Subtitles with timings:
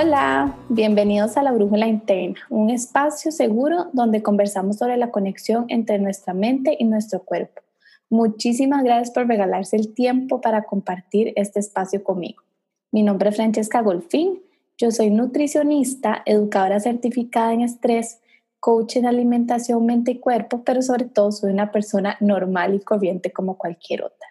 [0.00, 5.98] Hola, bienvenidos a la Brújula Interna, un espacio seguro donde conversamos sobre la conexión entre
[5.98, 7.62] nuestra mente y nuestro cuerpo.
[8.08, 12.44] Muchísimas gracias por regalarse el tiempo para compartir este espacio conmigo.
[12.92, 14.40] Mi nombre es Francesca Golfín,
[14.76, 18.20] yo soy nutricionista, educadora certificada en estrés,
[18.60, 23.32] coach en alimentación, mente y cuerpo, pero sobre todo soy una persona normal y corriente
[23.32, 24.27] como cualquier otra.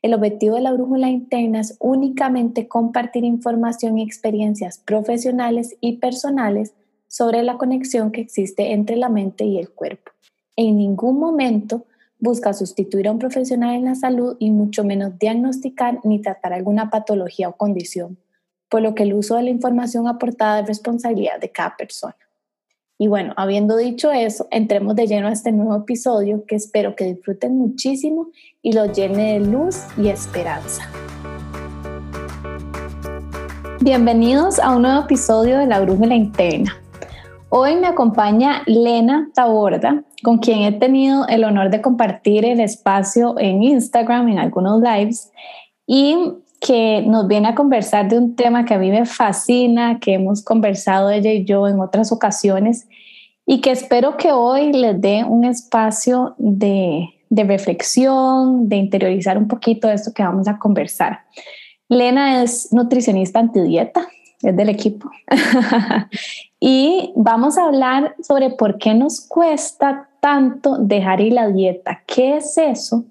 [0.00, 6.74] El objetivo de la brújula interna es únicamente compartir información y experiencias profesionales y personales
[7.08, 10.12] sobre la conexión que existe entre la mente y el cuerpo.
[10.54, 11.84] En ningún momento
[12.20, 16.90] busca sustituir a un profesional en la salud y mucho menos diagnosticar ni tratar alguna
[16.90, 18.18] patología o condición,
[18.68, 22.16] por lo que el uso de la información aportada es responsabilidad de cada persona.
[23.00, 27.04] Y bueno, habiendo dicho eso, entremos de lleno a este nuevo episodio que espero que
[27.04, 28.26] disfruten muchísimo
[28.60, 30.82] y lo llene de luz y esperanza.
[33.80, 36.76] Bienvenidos a un nuevo episodio de La Brújula Interna.
[37.50, 43.36] Hoy me acompaña Lena Taborda, con quien he tenido el honor de compartir el espacio
[43.38, 45.30] en Instagram, en algunos lives,
[45.86, 46.16] y
[46.60, 50.42] que nos viene a conversar de un tema que a mí me fascina, que hemos
[50.42, 52.88] conversado ella y yo en otras ocasiones
[53.46, 59.48] y que espero que hoy les dé un espacio de, de reflexión, de interiorizar un
[59.48, 61.20] poquito de esto que vamos a conversar.
[61.88, 64.06] Lena es nutricionista antidieta,
[64.42, 65.10] es del equipo.
[66.60, 72.02] y vamos a hablar sobre por qué nos cuesta tanto dejar ir la dieta.
[72.06, 73.04] ¿Qué es eso?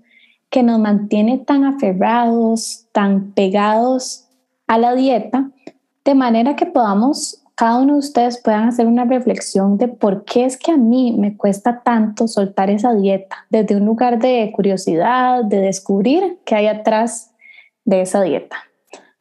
[0.50, 4.28] Que nos mantiene tan aferrados, tan pegados
[4.68, 5.50] a la dieta,
[6.06, 10.46] de manera que podamos, cada uno de ustedes puedan hacer una reflexión de por qué
[10.46, 15.44] es que a mí me cuesta tanto soltar esa dieta, desde un lugar de curiosidad,
[15.44, 17.32] de descubrir qué hay atrás
[17.84, 18.58] de esa dieta.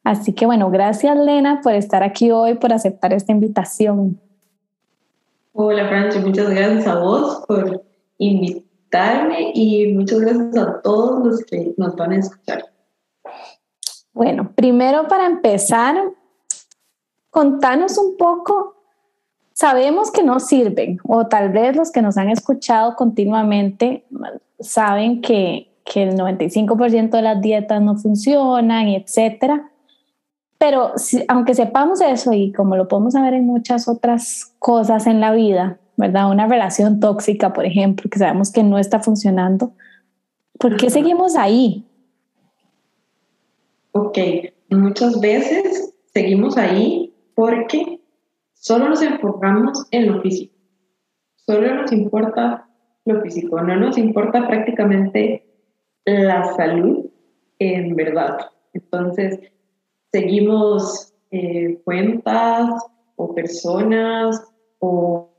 [0.05, 4.21] Así que bueno, gracias Lena por estar aquí hoy, por aceptar esta invitación.
[5.53, 7.83] Hola Francho, muchas gracias a vos por
[8.19, 8.66] invitarme
[9.55, 12.65] y muchas gracias a todos los que nos van a escuchar.
[14.13, 15.97] Bueno, primero para empezar,
[17.31, 18.77] contanos un poco,
[19.53, 24.07] sabemos que no sirven o tal vez los que nos han escuchado continuamente
[24.59, 29.71] saben que, que el 95% de las dietas no funcionan, etcétera.
[30.59, 30.93] Pero
[31.29, 35.79] aunque sepamos eso y como lo podemos saber en muchas otras cosas en la vida,
[35.97, 36.31] ¿verdad?
[36.31, 39.73] Una relación tóxica, por ejemplo, que sabemos que no está funcionando.
[40.59, 41.85] ¿Por qué seguimos ahí?
[43.93, 44.19] Ok,
[44.71, 48.01] muchas veces seguimos ahí porque
[48.55, 50.55] solo nos enfocamos en lo físico.
[51.37, 52.69] Solo nos importa
[53.05, 55.47] lo físico, no nos importa prácticamente
[56.05, 57.07] la salud
[57.59, 58.37] en verdad.
[58.73, 59.41] Entonces,
[60.13, 62.69] seguimos eh, cuentas
[63.17, 64.43] o personas
[64.79, 65.36] o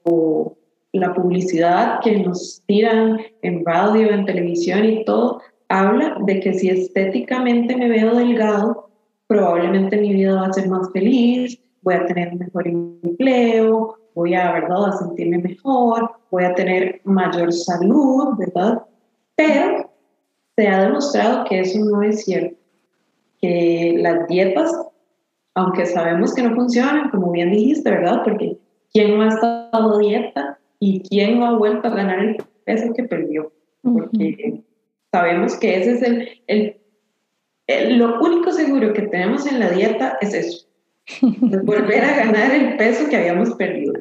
[0.94, 6.70] la publicidad que nos tiran en radio, en televisión y todo, habla de que si
[6.70, 8.90] estéticamente me veo delgado,
[9.28, 14.34] probablemente mi vida va a ser más feliz, voy a tener un mejor empleo, voy
[14.34, 18.84] a, ¿verdad?, a sentirme mejor, voy a tener mayor salud, ¿verdad?
[19.36, 19.90] Pero
[20.56, 22.58] se ha demostrado que eso no es cierto,
[23.40, 24.74] que las dietas,
[25.54, 28.22] aunque sabemos que no funcionan, como bien dijiste, ¿verdad?
[28.24, 28.58] Porque
[28.98, 33.04] ¿quién no ha estado dieta y quién no ha vuelto a ganar el peso que
[33.04, 33.54] perdió?
[33.84, 34.64] Porque
[35.12, 36.80] sabemos que ese es el,
[37.68, 40.68] el, lo único seguro que tenemos en la dieta es eso,
[41.64, 43.94] volver a ganar el peso que habíamos perdido.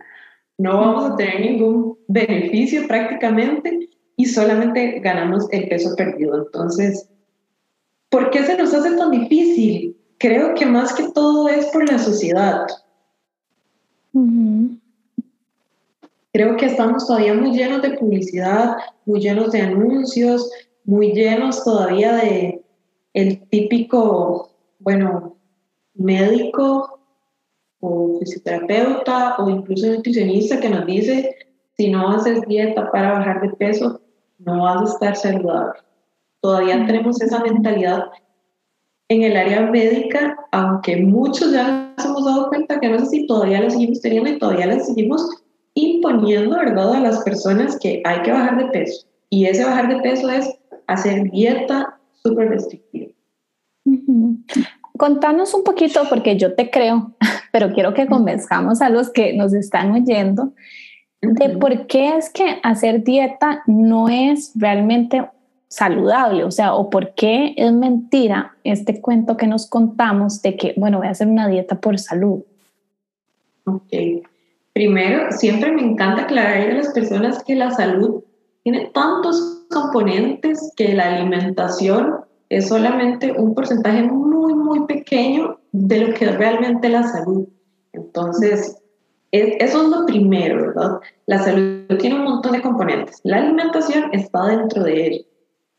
[0.56, 6.38] No vamos a tener ningún beneficio prácticamente y solamente ganamos el peso perdido.
[6.46, 7.06] Entonces,
[8.08, 9.94] ¿por qué se nos hace tan difícil?
[10.16, 12.66] Creo que más que todo es por la sociedad.
[16.36, 20.50] Creo que estamos todavía muy llenos de publicidad, muy llenos de anuncios,
[20.84, 22.62] muy llenos todavía de
[23.14, 25.34] el típico, bueno,
[25.94, 27.00] médico
[27.80, 31.34] o fisioterapeuta o incluso nutricionista que nos dice,
[31.78, 34.02] si no haces dieta para bajar de peso,
[34.38, 35.80] no vas a estar saludable.
[36.42, 38.10] Todavía tenemos esa mentalidad
[39.08, 43.26] en el área médica, aunque muchos ya nos hemos dado cuenta que no es así,
[43.26, 45.45] todavía la seguimos teniendo y todavía la seguimos
[45.76, 49.06] imponiendo, ¿verdad?, a las personas que hay que bajar de peso.
[49.30, 50.50] Y ese bajar de peso es
[50.86, 53.12] hacer dieta súper restrictiva.
[54.96, 57.12] Contanos un poquito, porque yo te creo,
[57.52, 60.52] pero quiero que convenzcamos a los que nos están oyendo
[61.20, 65.28] de por qué es que hacer dieta no es realmente
[65.68, 70.74] saludable, o sea, o por qué es mentira este cuento que nos contamos de que,
[70.76, 72.42] bueno, voy a hacer una dieta por salud.
[73.64, 73.92] Ok.
[74.76, 78.22] Primero, siempre me encanta aclarar a las personas que la salud
[78.62, 82.16] tiene tantos componentes que la alimentación
[82.50, 87.48] es solamente un porcentaje muy, muy pequeño de lo que es realmente la salud.
[87.94, 88.76] Entonces,
[89.32, 91.00] eso es lo primero, ¿verdad?
[91.24, 93.18] La salud tiene un montón de componentes.
[93.24, 95.26] La alimentación está dentro de él,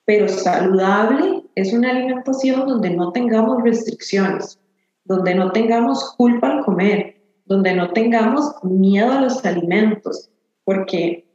[0.05, 4.59] pero saludable es una alimentación donde no tengamos restricciones,
[5.05, 7.16] donde no tengamos culpa al comer,
[7.47, 10.29] donde no tengamos miedo a los alimentos,
[10.63, 11.25] porque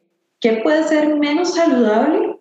[0.40, 2.38] ¿qué puede ser menos saludable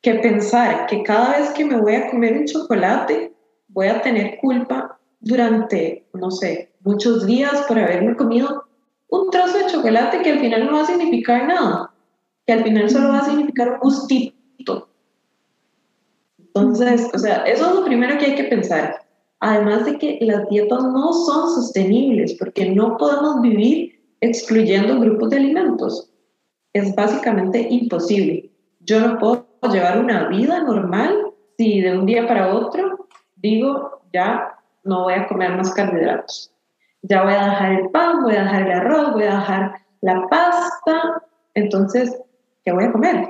[0.00, 3.32] que pensar que cada vez que me voy a comer un chocolate
[3.68, 8.64] voy a tener culpa durante, no sé, muchos días por haberme comido
[9.08, 11.92] un trozo de chocolate que al final no va a significar nada,
[12.46, 14.88] que al final solo va a significar un gustito.
[16.38, 19.02] Entonces, o sea, eso es lo primero que hay que pensar.
[19.40, 25.36] Además de que las dietas no son sostenibles porque no podemos vivir excluyendo grupos de
[25.38, 26.12] alimentos.
[26.74, 28.50] Es básicamente imposible.
[28.80, 34.56] Yo no puedo llevar una vida normal si de un día para otro digo, ya
[34.84, 36.52] no voy a comer más carbohidratos.
[37.02, 40.26] Ya voy a dejar el pan, voy a dejar el arroz, voy a dejar la
[40.28, 41.22] pasta.
[41.54, 42.18] Entonces,
[42.64, 43.28] ¿qué voy a comer?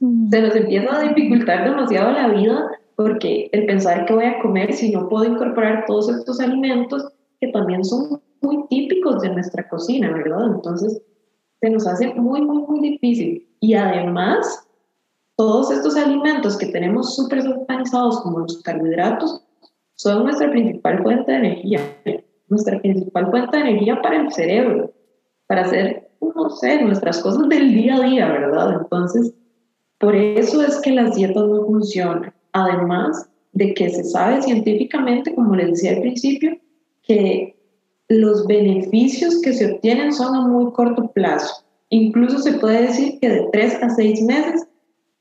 [0.00, 0.30] Mm.
[0.30, 2.70] Se nos empieza a dificultar demasiado la vida
[3.00, 7.10] porque el pensar que voy a comer si no puedo incorporar todos estos alimentos
[7.40, 10.54] que también son muy típicos de nuestra cocina, ¿verdad?
[10.54, 11.00] Entonces,
[11.62, 13.48] se nos hace muy, muy, muy difícil.
[13.58, 14.68] Y además,
[15.34, 19.46] todos estos alimentos que tenemos súper organizados como los carbohidratos
[19.94, 21.80] son nuestra principal fuente de energía,
[22.48, 24.92] nuestra principal fuente de energía para el cerebro,
[25.46, 28.78] para hacer, no sé, nuestras cosas del día a día, ¿verdad?
[28.82, 29.32] Entonces,
[29.98, 32.34] por eso es que las dietas no funcionan.
[32.52, 36.58] Además de que se sabe científicamente, como les decía al principio,
[37.02, 37.56] que
[38.08, 41.64] los beneficios que se obtienen son a muy corto plazo.
[41.90, 44.66] Incluso se puede decir que de tres a seis meses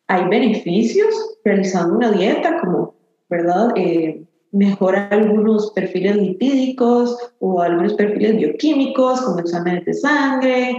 [0.07, 2.95] hay beneficios realizando una dieta, como,
[3.29, 3.71] ¿verdad?
[3.75, 10.69] Eh, mejorar algunos perfiles lipídicos o algunos perfiles bioquímicos, como exámenes de sangre,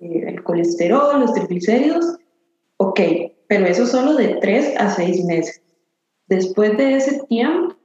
[0.00, 2.16] eh, el colesterol, los triglicéridos.
[2.78, 3.00] Ok,
[3.46, 5.60] pero eso solo de tres a seis meses.
[6.28, 7.76] Después de ese tiempo,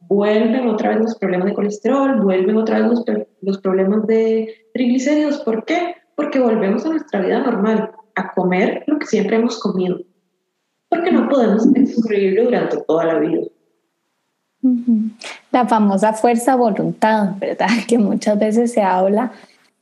[0.00, 3.04] vuelven otra vez los problemas de colesterol, vuelven otra vez los,
[3.40, 5.38] los problemas de triglicéridos.
[5.38, 5.94] ¿Por qué?
[6.14, 9.98] Porque volvemos a nuestra vida normal, a comer lo que siempre hemos comido.
[10.88, 13.42] Porque no podemos excluirlo durante toda la vida.
[15.52, 17.68] La famosa fuerza voluntad, ¿verdad?
[17.88, 19.32] Que muchas veces se habla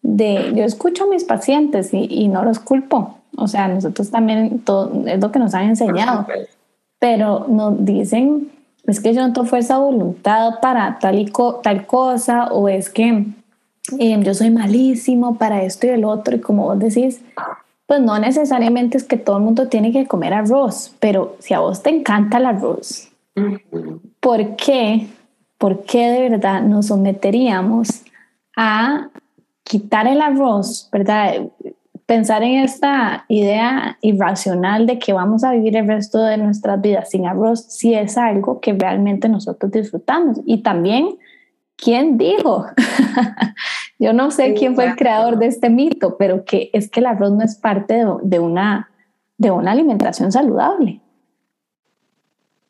[0.03, 4.61] de, yo escucho a mis pacientes y, y no los culpo, o sea, nosotros también,
[4.61, 6.27] todo, es lo que nos han enseñado
[6.99, 8.51] pero nos dicen,
[8.85, 11.31] es que yo no tengo fuerza de voluntad para tal, y
[11.63, 13.27] tal cosa, o es que
[13.99, 17.21] eh, yo soy malísimo para esto y el otro, y como vos decís,
[17.87, 21.61] pues no necesariamente es que todo el mundo tiene que comer arroz, pero si a
[21.61, 23.09] vos te encanta el arroz,
[24.21, 25.09] ¿por qué?
[25.57, 28.03] ¿Por qué de verdad nos someteríamos
[28.57, 29.09] a
[29.65, 31.35] quitar el arroz, verdad?
[32.09, 37.11] Pensar en esta idea irracional de que vamos a vivir el resto de nuestras vidas
[37.11, 40.41] sin arroz, si es algo que realmente nosotros disfrutamos.
[40.47, 41.19] Y también,
[41.77, 42.65] ¿quién dijo?
[43.99, 47.07] Yo no sé quién fue el creador de este mito, pero que es que el
[47.07, 48.91] arroz no es parte de, una,
[49.37, 51.03] de una alimentación saludable.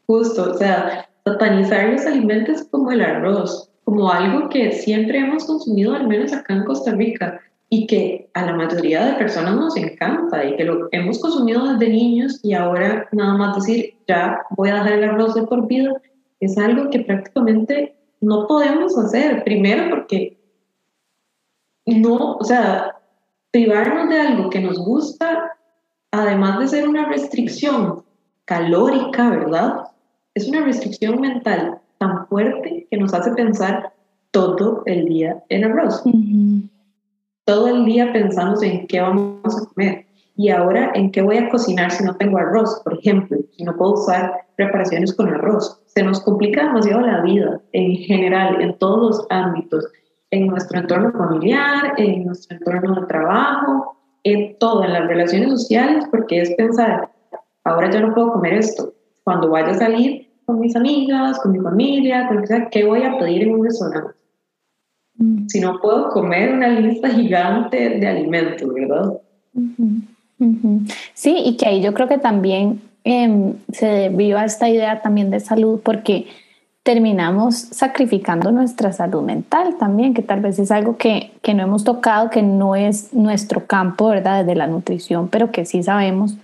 [0.09, 5.95] Justo, o sea, satanizar los alimentos como el arroz, como algo que siempre hemos consumido,
[5.95, 7.41] al menos acá en Costa Rica
[7.71, 11.93] y que a la mayoría de personas nos encanta y que lo hemos consumido desde
[11.93, 15.93] niños y ahora nada más decir, ya voy a dejar el arroz de por vida,
[16.41, 19.45] es algo que prácticamente no podemos hacer.
[19.45, 20.39] Primero porque
[21.85, 22.97] no, o sea,
[23.51, 25.53] privarnos de algo que nos gusta,
[26.11, 28.05] además de ser una restricción
[28.47, 29.75] calórica, ¿verdad?
[30.35, 33.93] Es una restricción mental tan fuerte que nos hace pensar
[34.31, 36.03] todo el día en arroz
[37.49, 40.05] todo el día pensamos en qué vamos a comer
[40.37, 43.75] y ahora en qué voy a cocinar si no tengo arroz, por ejemplo, si no
[43.75, 45.81] puedo usar preparaciones con arroz.
[45.87, 49.87] Se nos complica demasiado la vida en general, en todos los ámbitos,
[50.31, 56.05] en nuestro entorno familiar, en nuestro entorno de trabajo, en todo, en las relaciones sociales,
[56.11, 57.09] porque es pensar,
[57.65, 58.93] ahora ya no puedo comer esto.
[59.25, 63.45] Cuando vaya a salir con mis amigas, con mi familia, con ¿qué voy a pedir
[63.45, 64.18] en un restaurante?
[65.49, 69.15] Si no puedo comer una lista gigante de alimentos, ¿verdad?
[71.15, 75.31] Sí, y que ahí yo creo que también em, se debió a esta idea también
[75.31, 76.27] de salud, porque
[76.85, 81.85] terminamos sacrificando nuestra salud mental también, que tal vez es algo que, que no hemos
[81.85, 84.45] tocado, que no es nuestro campo, ¿verdad?
[84.45, 86.37] De la nutrición, pero que sí sabemos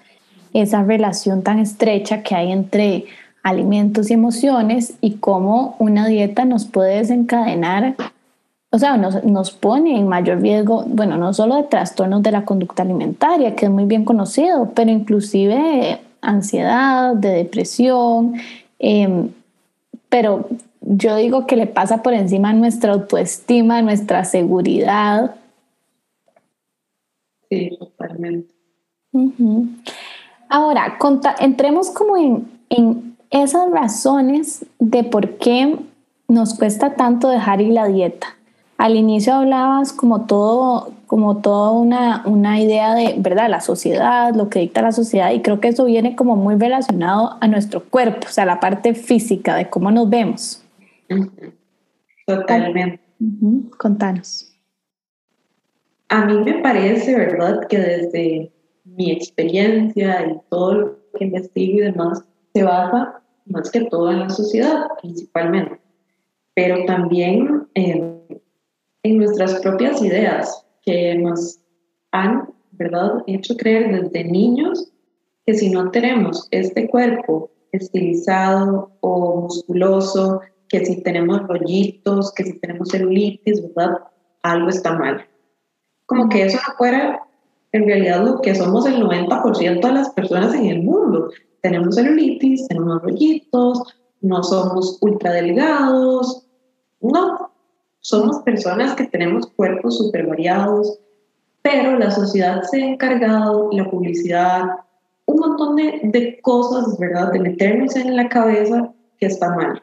[0.53, 3.05] esa relación tan estrecha que hay entre
[3.43, 7.95] alimentos y emociones y cómo una dieta nos puede desencadenar,
[8.75, 12.45] o sea, nos, nos, pone en mayor riesgo, bueno, no solo de trastornos de la
[12.45, 18.35] conducta alimentaria, que es muy bien conocido, pero inclusive ansiedad, de depresión,
[18.81, 19.31] em,
[20.09, 20.49] pero
[20.81, 25.37] yo digo que le pasa por encima nuestra autoestima, nuestra seguridad.
[27.49, 28.53] Sí, totalmente.
[30.49, 30.99] Ahora,
[31.39, 35.79] entremos como en, en esas razones de por qué
[36.27, 38.35] nos cuesta tanto dejar ir la dieta.
[38.77, 43.49] Al inicio hablabas como todo, como toda una, una idea de, ¿verdad?
[43.49, 47.37] La sociedad, lo que dicta la sociedad, y creo que eso viene como muy relacionado
[47.41, 50.63] a nuestro cuerpo, o sea, la parte física de cómo nos vemos.
[52.27, 53.01] Totalmente.
[53.79, 54.51] Contanos.
[56.09, 58.53] A mí me parece, ¿verdad?, que desde
[58.85, 64.21] mi experiencia y todo lo que investigo y demás, se basa más que todo en
[64.21, 65.81] la sociedad, principalmente,
[66.55, 68.21] pero también en,
[69.05, 71.61] en nuestras propias ideas que nos
[72.11, 74.91] han, ¿verdad?, hecho creer desde niños
[75.47, 82.59] que si no tenemos este cuerpo estilizado o musculoso, que si tenemos rollitos, que si
[82.59, 83.99] tenemos celulitis, ¿verdad?
[84.43, 85.27] Algo está mal.
[86.07, 87.21] Como que eso no fuera
[87.73, 91.29] en realidad lo que somos el 90% de las personas en el mundo.
[91.61, 93.83] Tenemos celulitis, tenemos rollitos,
[94.23, 96.47] no somos ultra delgados,
[97.01, 97.54] no,
[98.05, 101.01] somos personas que tenemos cuerpos súper variados,
[101.63, 104.65] pero la sociedad se ha encargado, la publicidad,
[105.25, 107.33] un montón de, de cosas, ¿verdad?
[107.33, 109.83] De meternos en la cabeza que está mal.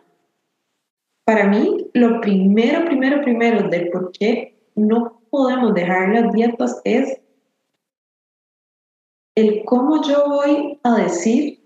[1.26, 7.20] Para mí, lo primero, primero, primero de por qué no podemos dejar las dietas es
[9.34, 11.60] el cómo yo voy a decir,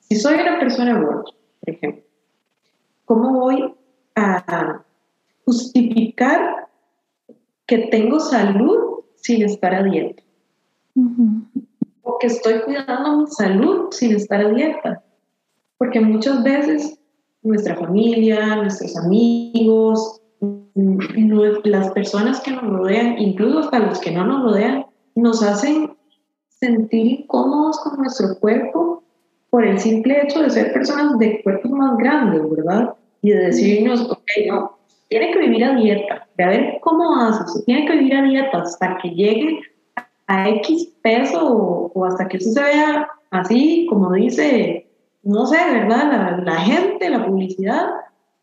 [0.00, 1.22] si soy una persona gorda,
[1.60, 2.02] por ejemplo,
[3.04, 3.74] cómo voy
[4.16, 4.83] a
[5.44, 6.68] justificar
[7.66, 10.22] que tengo salud sin estar a dieta.
[12.02, 15.02] O que estoy cuidando mi salud sin estar a dieta.
[15.78, 16.98] Porque muchas veces
[17.42, 21.32] nuestra familia, nuestros amigos, mm,
[21.64, 25.96] las personas que nos rodean, incluso hasta los que no nos rodean, nos hacen
[26.48, 29.02] sentir incómodos con nuestro cuerpo
[29.50, 32.94] por el simple hecho de ser personas de cuerpos más grandes, ¿verdad?
[33.22, 34.78] Y de decirnos, ok, no,
[35.14, 38.58] tiene que vivir a dieta, de a ver cómo haces, tiene que vivir a dieta
[38.58, 39.60] hasta que llegue
[40.26, 44.88] a X peso o, hasta que eso se vea así, como dice,
[45.22, 46.10] no sé, ¿verdad?
[46.10, 47.90] La, la, gente, la publicidad,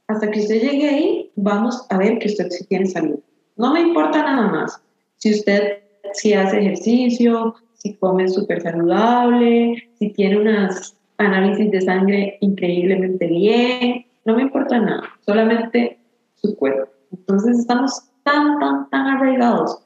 [0.07, 3.19] hasta que usted llegue ahí, vamos a ver que usted sí tiene salud.
[3.57, 4.81] No me importa nada más.
[5.17, 5.79] Si usted
[6.13, 14.05] si hace ejercicio, si come súper saludable, si tiene unas análisis de sangre increíblemente bien,
[14.23, 15.97] no me importa nada, solamente
[16.41, 16.91] su cuerpo.
[17.11, 19.79] Entonces estamos tan, tan, tan arraigados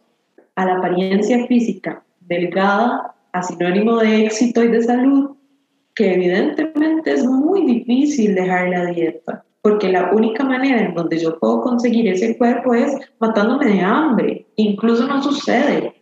[0.56, 5.36] a la apariencia física delgada, a sinónimo de éxito y de salud,
[5.94, 11.40] que evidentemente es muy difícil dejar la dieta, porque la única manera en donde yo
[11.40, 14.48] puedo conseguir ese cuerpo es matándome de hambre.
[14.56, 15.96] Incluso no sucede.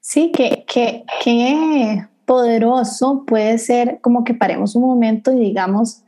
[0.00, 6.04] Sí, que, que, que poderoso puede ser como que paremos un momento y digamos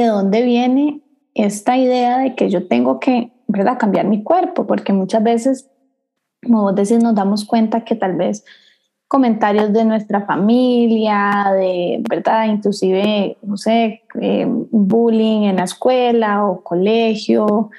[0.00, 1.00] de dónde viene
[1.34, 3.78] esta idea de que yo tengo que ¿verdad?
[3.78, 5.70] cambiar mi cuerpo, porque muchas veces,
[6.42, 8.44] como vos decís, nos damos cuenta que tal vez
[9.08, 16.62] comentarios de nuestra familia, de verdad, inclusive, no sé, eh, bullying en la escuela o
[16.62, 17.70] colegio,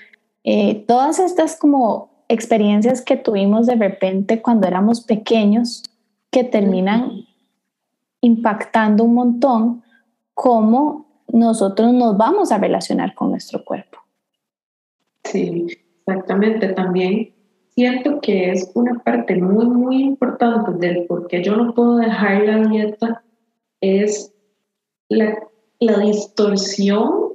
[0.43, 5.83] eh, todas estas como experiencias que tuvimos de repente cuando éramos pequeños
[6.31, 7.11] que terminan
[8.21, 9.83] impactando un montón
[10.33, 13.99] cómo nosotros nos vamos a relacionar con nuestro cuerpo.
[15.23, 15.67] Sí,
[16.05, 16.69] exactamente.
[16.69, 17.33] También
[17.69, 22.43] siento que es una parte muy, muy importante del por qué yo no puedo dejar
[22.43, 23.23] la dieta,
[23.81, 24.33] es
[25.07, 25.37] la,
[25.79, 27.33] la distorsión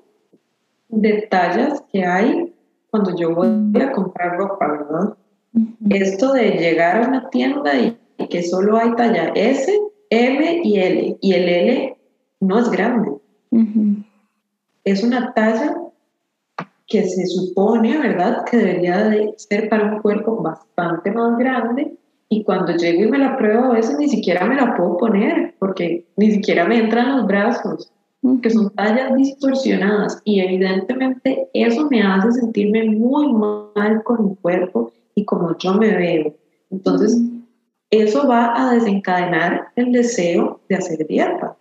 [0.89, 2.55] de tallas que hay
[2.91, 5.17] cuando yo voy a comprar ropa, ¿verdad?
[5.91, 7.99] Esto de llegar a una tienda y,
[8.29, 9.73] que solo hay talla S,
[10.11, 11.97] M y L, y el L
[12.41, 13.13] no es grande.
[14.85, 15.77] Es una talla
[16.87, 21.97] que se supone, ¿verdad?, que debería de ser para un cuerpo bastante más grande
[22.29, 25.55] y cuando llego y me la pruebo a veces ni siquiera me la puedo poner
[25.59, 27.91] porque ni siquiera me entran los brazos.
[28.43, 34.93] que son tallas distorsionadas y evidentemente eso me hace sentirme muy mal con mi cuerpo
[35.15, 36.35] y como yo me veo.
[36.71, 37.21] Entonces,
[37.91, 41.55] eso va a desencadenar el deseo de hacer dieta.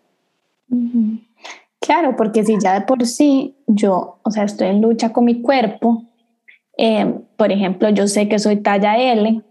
[1.93, 5.43] Claro, porque si ya de por sí yo, o sea, estoy en lucha con mi
[5.43, 6.05] cuerpo,
[6.75, 9.43] eh, por ejemplo, yo sé que soy talla L,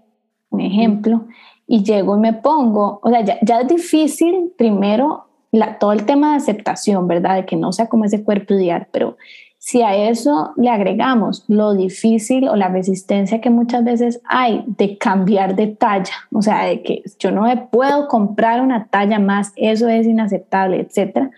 [0.50, 1.28] un ejemplo,
[1.68, 6.04] y llego y me pongo, o sea, ya, ya es difícil primero la, todo el
[6.04, 7.36] tema de aceptación, ¿verdad?
[7.36, 9.16] De que no sea como ese cuerpo ideal, pero
[9.58, 14.98] si a eso le agregamos lo difícil o la resistencia que muchas veces hay de
[14.98, 19.52] cambiar de talla, o sea, de que yo no me puedo comprar una talla más,
[19.54, 21.30] eso es inaceptable, etcétera.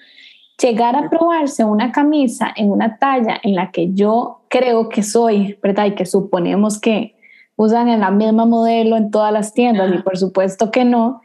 [0.61, 5.59] Llegar a probarse una camisa en una talla en la que yo creo que soy,
[5.63, 5.87] ¿verdad?
[5.87, 7.17] Y que suponemos que
[7.57, 11.21] usan en la misma modelo en todas las tiendas, y por supuesto que no,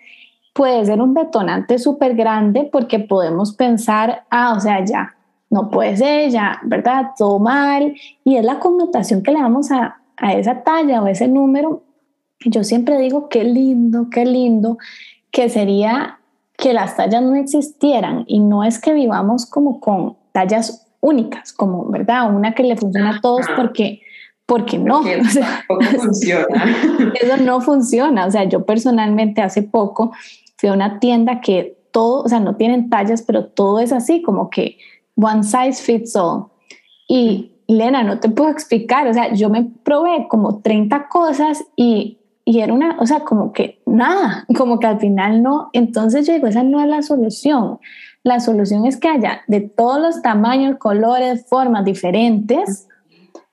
[0.54, 5.16] puede ser un detonante súper grande porque podemos pensar, ah, o sea, ya,
[5.50, 7.12] no puede ser, ya, ¿verdad?
[7.18, 7.96] Todo mal.
[8.24, 11.84] Y es la connotación que le damos a, a esa talla o ese número.
[12.46, 14.78] Yo siempre digo, qué lindo, qué lindo,
[15.32, 16.19] que sería
[16.60, 21.86] que las tallas no existieran y no es que vivamos como con tallas únicas, como,
[21.90, 22.34] ¿verdad?
[22.34, 24.02] Una que le funciona a todos porque
[24.46, 25.04] porque no.
[26.02, 26.66] funciona.
[27.22, 28.26] Eso no funciona.
[28.26, 30.12] O sea, yo personalmente hace poco
[30.58, 34.22] fui a una tienda que todo, o sea, no tienen tallas, pero todo es así,
[34.22, 34.78] como que
[35.16, 36.48] one size fits all.
[37.08, 42.19] Y Lena, no te puedo explicar, o sea, yo me probé como 30 cosas y,
[42.50, 45.70] y era una, o sea, como que nada, como que al final no.
[45.74, 47.80] Entonces yo digo, esa no es la solución.
[48.24, 52.88] La solución es que haya de todos los tamaños, colores, formas diferentes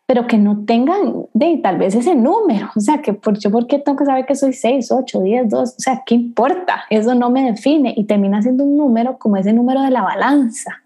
[0.07, 3.81] pero que no tengan de tal vez ese número, o sea, que por, yo porque
[3.81, 6.85] tengo que saber que soy 6, 8, 10, 2, o sea, ¿qué importa?
[6.91, 10.85] Eso no me define y termina siendo un número como ese número de la balanza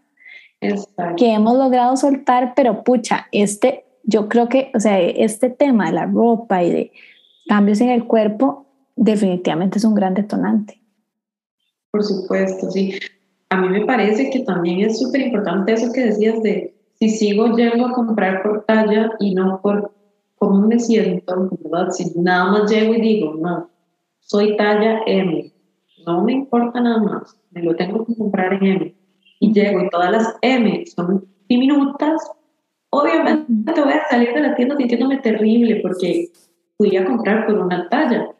[1.19, 5.93] que hemos logrado soltar, pero pucha, este, yo creo que, o sea, este tema de
[5.93, 6.93] la ropa y de
[7.51, 10.81] cambios en el cuerpo definitivamente es un gran detonante.
[11.91, 12.95] Por supuesto, sí.
[13.49, 17.57] A mí me parece que también es súper importante eso que decías de si sigo
[17.57, 19.93] yendo a comprar por talla y no por
[20.37, 21.91] cómo me siento, ¿verdad?
[21.91, 23.69] Si nada más llego y digo, no,
[24.21, 25.53] soy talla M,
[26.07, 28.95] no me importa nada más, me lo tengo que comprar en M,
[29.41, 32.31] y llego y todas las M son diminutas,
[32.91, 36.31] obviamente voy a salir de la tienda sintiéndome terrible porque
[36.81, 38.31] fui a comprar por una talla,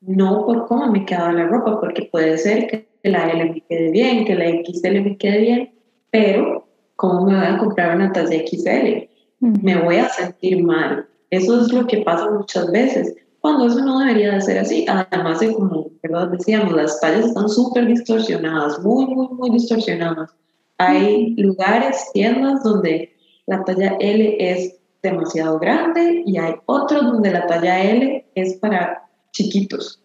[0.00, 3.90] no por cómo me quedaba la ropa, porque puede ser que la L me quede
[3.90, 5.74] bien, que la XL me quede bien,
[6.10, 9.06] pero ¿cómo me voy a comprar una talla XL?
[9.40, 11.06] Me voy a sentir mal.
[11.28, 14.86] Eso es lo que pasa muchas veces, cuando eso no debería de ser así.
[14.88, 16.28] Además de, como ¿verdad?
[16.28, 20.30] decíamos, las tallas están súper distorsionadas, muy, muy, muy distorsionadas.
[20.78, 27.46] Hay lugares, tiendas donde la talla L es demasiado grande y hay otros donde la
[27.46, 30.02] talla L es para chiquitos.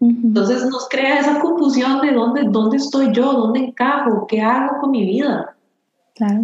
[0.00, 4.90] Entonces nos crea esa confusión de dónde, dónde estoy yo, dónde encajo, qué hago con
[4.90, 5.54] mi vida.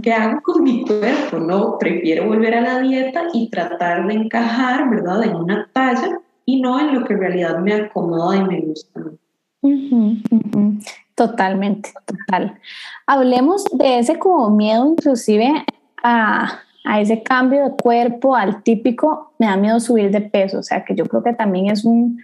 [0.02, 1.38] ¿Qué hago con mi cuerpo?
[1.38, 6.60] No, prefiero volver a la dieta y tratar de encajar, ¿verdad?, en una talla y
[6.60, 9.00] no en lo que en realidad me acomoda y me gusta.
[11.14, 12.58] Totalmente, total.
[13.06, 15.64] Hablemos de ese como miedo inclusive
[16.02, 20.62] a, a, ese cambio de cuerpo, al típico, me da miedo subir de peso, o
[20.62, 22.20] sea que yo creo que también es, un,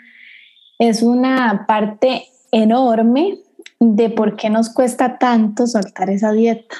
[0.79, 3.39] es una parte enorme
[3.81, 6.77] de por qué nos cuesta tanto soltar esa dieta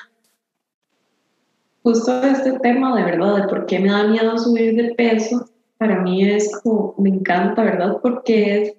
[1.83, 6.01] justo este tema de verdad, de por qué me da miedo subir de peso, para
[6.01, 7.99] mí es como, me encanta, ¿verdad?
[8.01, 8.75] Porque es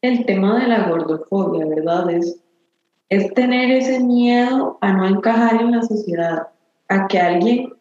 [0.00, 2.10] el tema de la gordofobia, ¿verdad?
[2.10, 2.40] Es,
[3.08, 6.48] es tener ese miedo a no encajar en la sociedad,
[6.88, 7.72] a que alguien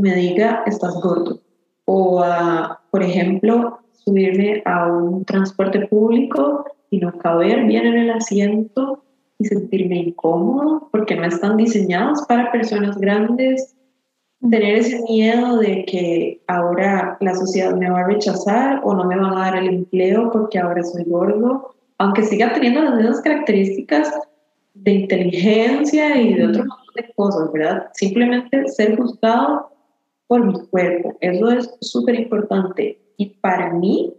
[0.00, 1.40] me diga, estás gordo,
[1.84, 8.10] o a, por ejemplo, subirme a un transporte público y no caber bien en el
[8.10, 9.04] asiento
[9.38, 13.74] y sentirme incómodo porque no están diseñados para personas grandes.
[14.40, 19.16] Tener ese miedo de que ahora la sociedad me va a rechazar o no me
[19.16, 24.10] van a dar el empleo porque ahora soy gordo, aunque siga teniendo las mismas características
[24.74, 27.86] de inteligencia y de otro montón de cosas, ¿verdad?
[27.92, 29.70] Simplemente ser juzgado
[30.30, 33.00] por mi cuerpo, eso es súper importante.
[33.16, 34.14] Y para mí,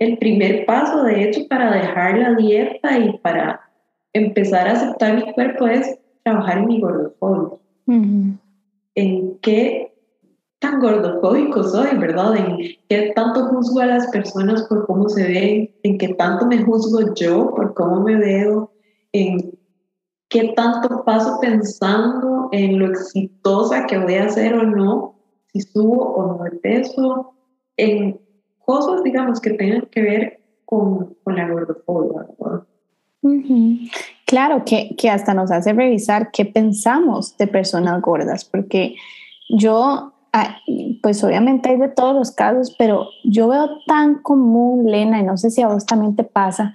[0.00, 3.60] el primer paso, de hecho, para dejar la dieta y para
[4.12, 7.56] empezar a aceptar mi cuerpo es trabajar en mi gordofobia
[8.94, 9.94] en qué
[10.58, 12.36] tan gordofóbico soy, ¿verdad?
[12.36, 12.56] En
[12.88, 17.14] qué tanto juzgo a las personas por cómo se ven, en qué tanto me juzgo
[17.14, 18.72] yo por cómo me veo,
[19.12, 19.56] en
[20.28, 25.13] qué tanto paso pensando en lo exitosa que voy a ser o no,
[25.54, 27.32] si subo o no de peso,
[27.76, 28.20] en
[28.58, 32.26] cosas, digamos, que tengan que ver con, con la gordofobia.
[34.26, 38.96] Claro, que, que hasta nos hace revisar qué pensamos de personas gordas, porque
[39.48, 40.10] yo
[41.00, 45.36] pues obviamente hay de todos los casos, pero yo veo tan común, Lena, y no
[45.36, 46.74] sé si a vos también te pasa,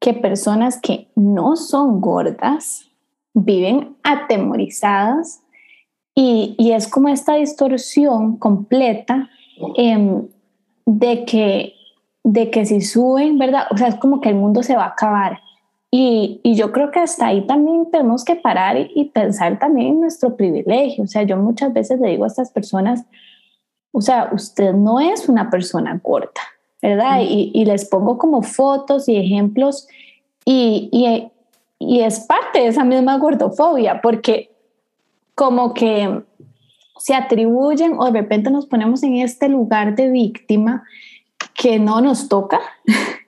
[0.00, 2.88] que personas que no son gordas
[3.34, 5.43] viven atemorizadas
[6.14, 9.28] y, y es como esta distorsión completa
[9.76, 10.26] em,
[10.86, 11.74] de, que,
[12.22, 13.66] de que si suben, ¿verdad?
[13.70, 15.40] O sea, es como que el mundo se va a acabar.
[15.90, 20.00] Y, y, yo creo que hasta ahí también tenemos que parar y, pensar también en
[20.00, 21.04] nuestro privilegio.
[21.04, 23.04] O sea, yo muchas veces le digo a estas personas,
[23.92, 26.40] o sea, usted no es una persona gorda,
[26.82, 27.20] ¿verdad?
[27.22, 29.86] Y, y, les pongo como fotos y ejemplos
[30.44, 31.30] y,
[31.80, 34.53] y, es parte de esa misma gordofobia, porque
[35.34, 36.24] como que
[36.98, 40.84] se atribuyen o de repente nos ponemos en este lugar de víctima
[41.54, 42.60] que no nos toca.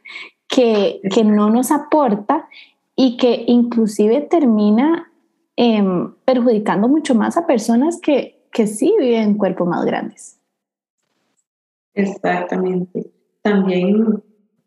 [0.48, 2.48] que, que no nos aporta
[2.94, 5.12] y que inclusive termina
[5.56, 10.40] em, perjudicando mucho más a personas que, que sí viven en cuerpos más grandes.
[11.94, 13.12] Exactamente.
[13.42, 14.22] También,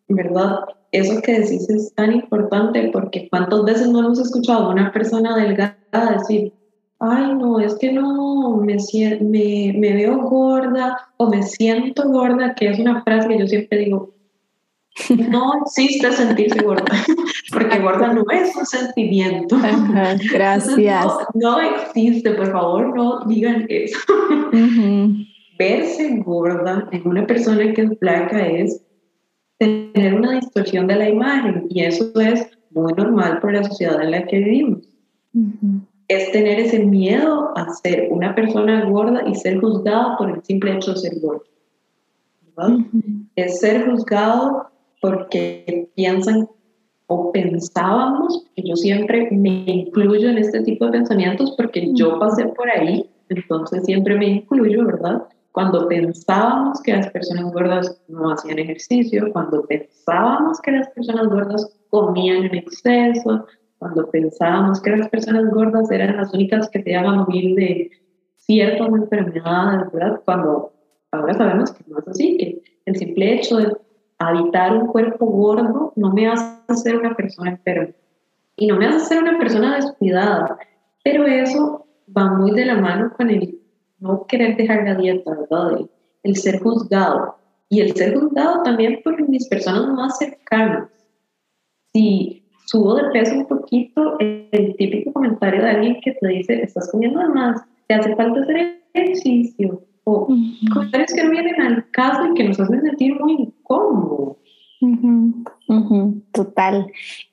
[0.08, 0.60] ¿verdad?
[0.92, 5.38] Eso que decís es tan importante porque cuántas veces no hemos escuchado a una persona
[5.38, 5.78] delgada
[6.18, 6.54] decir,
[7.00, 8.78] ay, no, es que no, me,
[9.22, 13.80] me, me veo gorda o me siento gorda, que es una frase que yo siempre
[13.80, 14.14] digo,
[15.30, 16.86] no existe sentirse gorda,
[17.54, 19.58] porque gorda no es un sentimiento.
[20.34, 21.06] gracias.
[21.34, 23.98] No, existe, por favor, no digan eso.
[25.58, 28.82] Verse gorda en una persona que es flaca es
[29.58, 34.12] tener una distorsión de la imagen y eso es muy normal por la sociedad en
[34.12, 34.80] la que vivimos.
[36.10, 40.76] Es tener ese miedo a ser una persona gorda y ser juzgado por el simple
[40.76, 41.44] hecho de ser gorda.
[43.36, 44.70] Es ser juzgado
[45.02, 46.50] porque piensan
[47.08, 52.46] o pensábamos, que yo siempre me incluyo en este tipo de pensamientos porque yo pasé
[52.48, 55.24] por ahí, entonces siempre me incluyo, ¿verdad?
[55.52, 61.76] Cuando pensábamos que las personas gordas no hacían ejercicio, cuando pensábamos que las personas gordas
[61.90, 63.46] comían en exceso,
[63.80, 67.92] cuando pensábamos que las personas gordas eran las únicas que te iban a morir de
[68.36, 70.22] ciertas enfermedades, ¿verdad?
[70.26, 70.74] Cuando
[71.12, 73.78] ahora sabemos que no es así, que el simple hecho de
[74.20, 77.94] habitar un cuerpo gordo no me hace ser una persona enferma
[78.58, 80.58] y no me hace ser una persona descuidada,
[81.04, 83.60] pero eso va muy de la mano con el
[84.00, 85.80] no querer dejar la dieta, ¿verdad?
[86.24, 87.38] El, ser juzgado
[87.70, 90.90] y el ser juzgado también por mis personas más cercanas.
[91.94, 96.90] Si subo de peso un poquito, el típico comentario de alguien que te dice, estás
[96.92, 100.28] comiendo más, te hace falta hacer ejercicio, o
[100.74, 104.38] comentarios que no vienen al caso y que nos hacen sentir muy incómodos.
[106.32, 106.88] Total.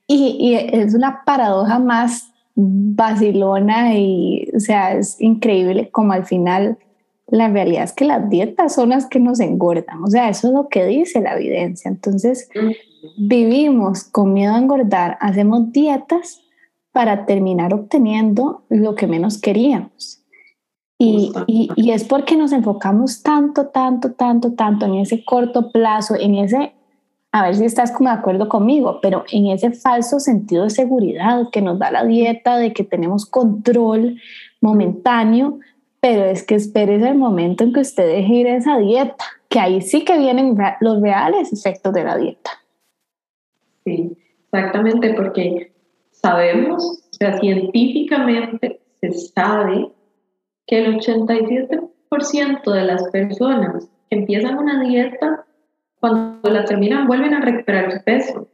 [0.07, 6.79] Y, y, es una paradoja más vacilona y, o sea, es increíble como al final
[7.29, 10.03] la realidad es que las dietas son las que nos engordan.
[10.03, 11.89] O sea, eso es lo que dice la evidencia.
[11.89, 12.49] Entonces,
[13.17, 16.41] vivimos con miedo a engordar, hacemos dietas
[16.93, 20.23] para terminar obteniendo lo que menos queríamos.
[20.99, 26.37] Y, y, es porque nos enfocamos tanto, tanto, tanto, tanto en ese corto plazo, en
[26.37, 26.73] ese,
[27.33, 31.51] a ver si estás como de acuerdo conmigo, pero en ese falso sentido de seguridad
[31.53, 34.19] que nos da la dieta, de que tenemos control
[34.63, 35.59] momentáneo,
[36.01, 39.83] pero es que esperes el momento en que usted deje ir esa dieta, que ahí
[39.83, 42.53] sí que vienen los reales efectos de la dieta.
[43.87, 45.73] Sí, exactamente, porque
[46.11, 49.93] sabemos, o sea, científicamente se sabe
[50.67, 55.47] que el 87% de las personas que empiezan una dieta,
[56.01, 58.49] cuando la terminan, vuelven a recuperar su peso.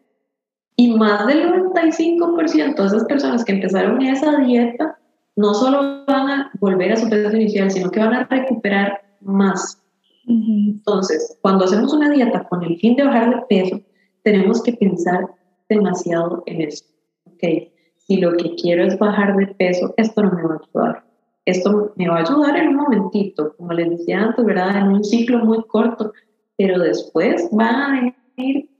[0.76, 4.98] Y más del 95% de esas personas que empezaron esa dieta,
[5.36, 9.82] no solo van a volver a su peso inicial, sino que van a recuperar más.
[10.26, 13.80] Entonces, cuando hacemos una dieta con el fin de bajar de peso,
[14.22, 15.26] tenemos que pensar
[15.68, 16.84] demasiado en eso.
[17.26, 21.12] Ok, si lo que quiero es bajar de peso, esto no me va a ayudar
[21.44, 24.78] esto me va a ayudar en un momentito, como les decía antes, ¿verdad?
[24.78, 26.12] En un ciclo muy corto,
[26.56, 28.70] pero después van a venir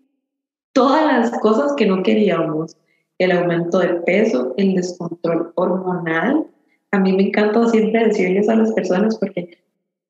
[0.72, 2.76] todas las cosas que no queríamos,
[3.18, 6.46] el aumento de peso, el descontrol hormonal.
[6.92, 9.58] A mí me encanta siempre decirles a las personas porque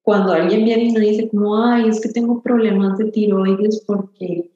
[0.02, 4.50] cuando alguien viene y me dice como, ay, es que tengo problemas de tiroides porque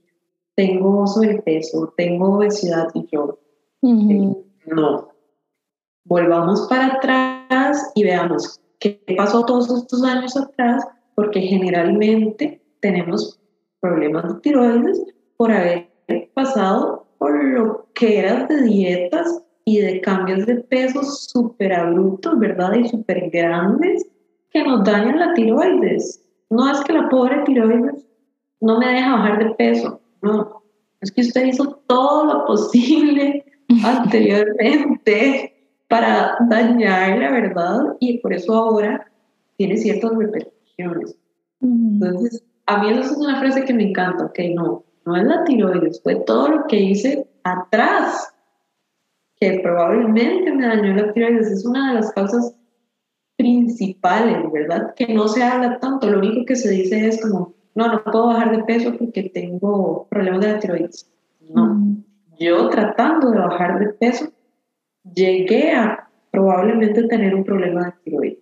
[0.57, 3.39] tengo sobrepeso, tengo obesidad y yo,
[3.83, 5.09] no,
[6.05, 13.39] volvamos para atrás y veamos qué pasó todos estos años atrás, porque generalmente tenemos
[13.81, 15.03] problemas de tiroides
[15.37, 15.91] por haber
[16.35, 22.75] pasado por lo que eran de dietas y de cambios de peso súper abruptos, ¿verdad?
[22.75, 24.07] Y súper grandes
[24.51, 26.23] que nos dañan la tiroides.
[26.51, 28.07] No es que la pobre tiroides
[28.61, 30.63] no me deja bajar de peso, no.
[31.01, 33.45] Es que usted hizo todo lo posible
[33.85, 35.53] anteriormente
[35.89, 39.11] para dañar la verdad y por eso ahora
[39.57, 41.17] tiene ciertas repercusiones.
[41.61, 45.45] Entonces, a mí eso es una frase que me encanta, ok, no, no es la
[45.45, 48.33] tiroides, fue todo lo que hice atrás
[49.39, 52.55] que probablemente me dañó la tiroides, es una de las causas
[53.37, 54.95] principales, ¿verdad?
[54.95, 58.29] Que no se habla tanto, lo único que se dice es como, no, no puedo
[58.29, 61.09] bajar de peso porque tengo problemas de la tiroides.
[61.51, 61.79] No,
[62.41, 64.33] yo tratando de bajar de peso,
[65.15, 68.39] llegué a probablemente tener un problema de tiroides.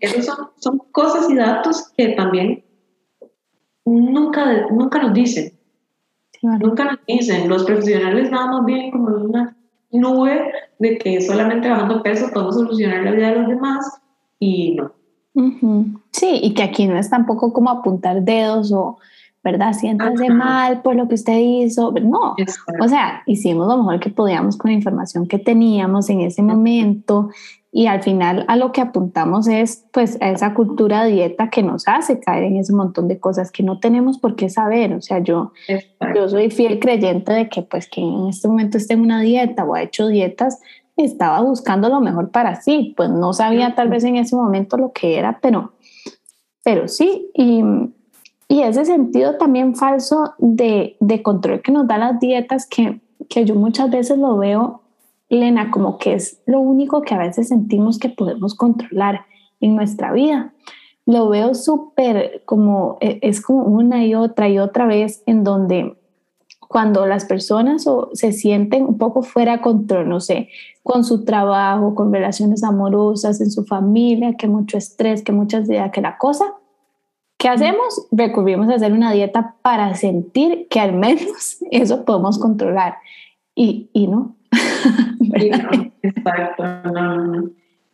[0.00, 2.62] Esas son, son cosas y datos que también
[3.84, 5.52] nunca, nunca nos dicen.
[6.42, 7.48] Nunca nos dicen.
[7.48, 9.56] Los profesionales nada más bien como una
[9.90, 14.00] nube de que solamente bajando peso podemos solucionar la vida de los demás
[14.38, 14.92] y no.
[16.12, 18.98] Sí, y que aquí no es tampoco como apuntar dedos o,
[19.44, 19.74] ¿verdad?
[19.74, 21.92] Siéntase mal por lo que usted hizo.
[21.92, 22.34] No,
[22.80, 27.28] o sea, hicimos lo mejor que podíamos con la información que teníamos en ese momento
[27.76, 31.86] y al final a lo que apuntamos es pues a esa cultura dieta que nos
[31.86, 34.94] hace caer en ese montón de cosas que no tenemos por qué saber.
[34.94, 35.52] O sea, yo,
[36.14, 39.64] yo soy fiel creyente de que pues que en este momento esté en una dieta
[39.64, 40.58] o ha hecho dietas,
[41.04, 42.94] estaba buscando lo mejor para sí.
[42.96, 45.72] Pues no sabía tal vez en ese momento lo que era, pero,
[46.64, 47.30] pero sí.
[47.34, 47.62] Y,
[48.48, 53.44] y ese sentido también falso de, de control que nos da las dietas que, que
[53.44, 54.82] yo muchas veces lo veo
[55.28, 59.26] Lena, como que es lo único que a veces sentimos que podemos controlar
[59.60, 60.52] en nuestra vida.
[61.04, 65.96] Lo veo súper como, e, es como una y otra y otra vez en donde
[66.68, 70.48] cuando las personas o se sienten un poco fuera de control, no sé,
[70.82, 75.90] con su trabajo, con relaciones amorosas, en su familia, que mucho estrés, que muchas ideas,
[75.92, 76.54] que la cosa,
[77.38, 78.06] ¿qué hacemos?
[78.10, 82.96] Recurrimos a hacer una dieta para sentir que al menos eso podemos controlar.
[83.54, 84.36] Y, y no,
[86.02, 86.62] exacto.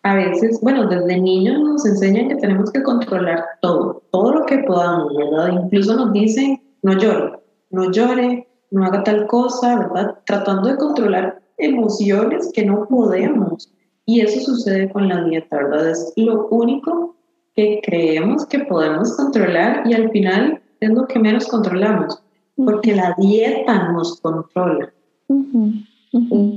[0.05, 4.59] A veces, bueno, desde niños nos enseñan que tenemos que controlar todo, todo lo que
[4.59, 5.63] podamos, ¿verdad?
[5.65, 7.39] Incluso nos dicen, no llore,
[7.71, 10.19] no llore, no haga tal cosa, ¿verdad?
[10.25, 13.71] Tratando de controlar emociones que no podemos.
[14.07, 15.91] Y eso sucede con la dieta, ¿verdad?
[15.91, 17.15] Es lo único
[17.55, 22.23] que creemos que podemos controlar y al final es lo que menos controlamos,
[22.57, 24.93] porque la dieta nos controla.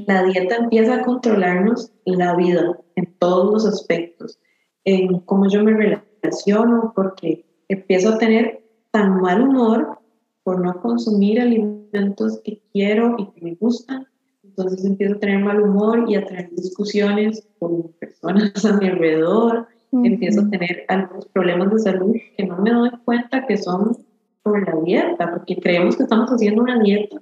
[0.08, 4.40] La dieta empieza a controlarnos la vida en todos los aspectos,
[4.86, 10.00] en cómo yo me relaciono, porque empiezo a tener tan mal humor
[10.46, 14.08] por no consumir alimentos que quiero y que me gustan.
[14.44, 19.68] Entonces empiezo a tener mal humor y a tener discusiones con personas a mi alrededor.
[19.92, 23.98] Empiezo a tener algunos problemas de salud que no me doy cuenta que son
[24.44, 27.20] por la dieta, porque creemos que estamos haciendo una dieta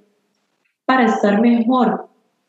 [0.84, 2.08] para estar mejor,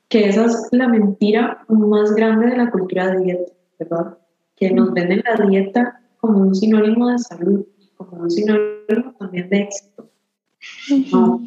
[0.10, 4.18] que esa es la mentira más grande de la cultura de dieta, ¿verdad?
[4.58, 9.60] Que nos venden la dieta como un sinónimo de salud, como un sinónimo también de
[9.60, 10.10] éxito.
[11.12, 11.41] No,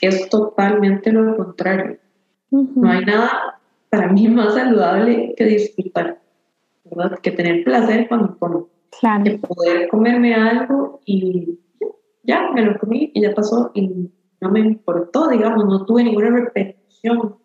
[0.00, 1.98] es totalmente lo contrario.
[2.50, 3.60] No hay nada
[3.90, 6.20] para mí más saludable que disfrutar,
[6.84, 7.18] ¿verdad?
[7.20, 8.68] Que tener placer cuando como.
[9.00, 9.24] Claro.
[9.24, 11.58] Que poder comerme algo y
[12.22, 14.10] ya, me lo comí y ya pasó y
[14.40, 17.36] no me importó, digamos, no tuve ninguna repercusión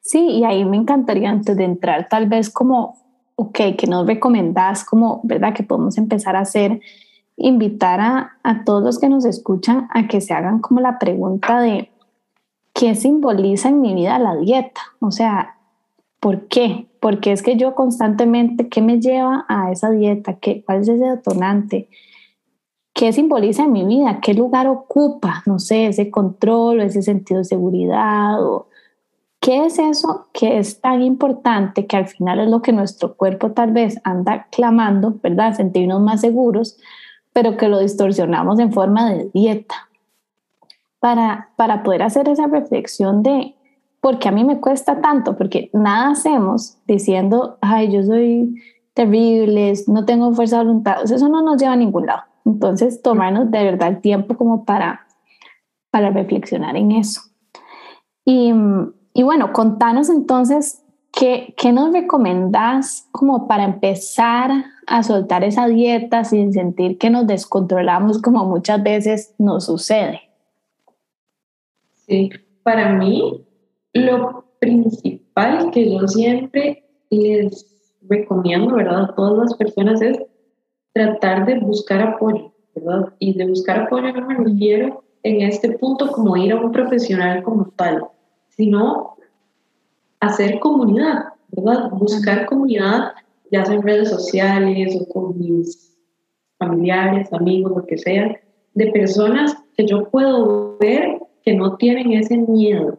[0.00, 2.96] Sí, y ahí me encantaría antes de entrar, tal vez como,
[3.36, 5.54] ok, que nos recomendás, como, ¿verdad?
[5.54, 6.80] Que podemos empezar a hacer,
[7.36, 11.60] invitar a, a todos los que nos escuchan a que se hagan como la pregunta
[11.60, 11.90] de,
[12.74, 14.80] ¿qué simboliza en mi vida la dieta?
[15.00, 15.56] O sea,
[16.20, 16.88] ¿por qué?
[17.00, 20.34] Porque es que yo constantemente, ¿qué me lleva a esa dieta?
[20.34, 21.88] ¿Qué, ¿Cuál es ese detonante?
[22.94, 24.20] ¿Qué simboliza en mi vida?
[24.20, 25.42] ¿Qué lugar ocupa?
[25.46, 28.68] No sé, ese control ese sentido de seguridad o
[29.40, 33.50] qué es eso que es tan importante que al final es lo que nuestro cuerpo
[33.50, 35.54] tal vez anda clamando, ¿verdad?
[35.54, 36.78] Sentirnos más seguros,
[37.32, 39.88] pero que lo distorsionamos en forma de dieta.
[41.00, 43.56] Para, para poder hacer esa reflexión de
[44.00, 48.60] por qué a mí me cuesta tanto, porque nada hacemos diciendo, ay, yo soy
[48.94, 52.22] terrible, no tengo fuerza de voluntad, eso no nos lleva a ningún lado.
[52.44, 55.06] Entonces, tomarnos de verdad el tiempo como para,
[55.90, 57.22] para reflexionar en eso.
[58.24, 58.52] Y,
[59.14, 64.50] y bueno, contanos entonces, ¿qué, ¿qué nos recomendás como para empezar
[64.86, 70.20] a soltar esa dieta sin sentir que nos descontrolamos como muchas veces nos sucede?
[72.06, 72.30] Sí,
[72.62, 73.44] para mí
[73.92, 77.66] lo principal que yo siempre les
[78.08, 79.04] recomiendo, ¿verdad?
[79.04, 80.18] A todas las personas es
[80.92, 83.12] tratar de buscar apoyo, ¿verdad?
[83.18, 87.42] Y de buscar apoyo no me refiero en este punto como ir a un profesional
[87.42, 88.04] como tal,
[88.48, 89.16] sino
[90.20, 91.90] hacer comunidad, ¿verdad?
[91.90, 93.12] Buscar comunidad,
[93.52, 95.94] ya sea en redes sociales o con mis
[96.58, 98.40] familiares, amigos, lo que sea,
[98.74, 102.98] de personas que yo puedo ver que no tienen ese miedo,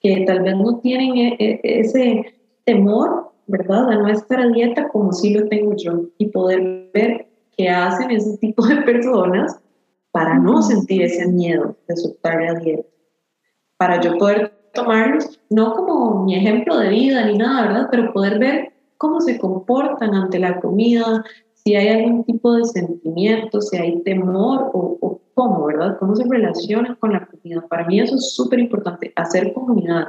[0.00, 2.24] que tal vez no tienen e, e, ese
[2.64, 3.90] temor, ¿verdad?
[3.90, 8.10] A no estar a dieta como sí lo tengo yo y poder ver qué hacen
[8.10, 9.60] ese tipo de personas
[10.10, 12.88] para no sentir ese miedo de soltar la dieta.
[13.76, 17.88] Para yo poder tomarlos, no como mi ejemplo de vida ni nada, ¿verdad?
[17.90, 23.60] Pero poder ver cómo se comportan ante la comida, si hay algún tipo de sentimiento,
[23.60, 25.96] si hay temor o, o cómo, ¿verdad?
[25.98, 27.64] Cómo se relacionan con la comida.
[27.68, 30.08] Para mí eso es súper importante, hacer comunidad.